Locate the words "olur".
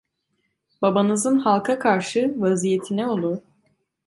3.07-3.37